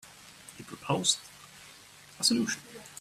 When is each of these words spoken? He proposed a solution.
He 0.57 0.63
proposed 0.63 1.19
a 2.19 2.23
solution. 2.23 2.59